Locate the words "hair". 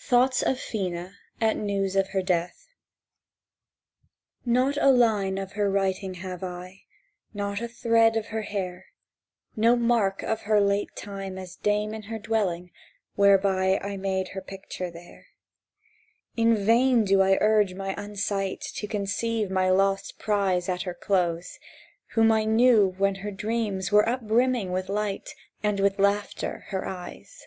8.42-8.86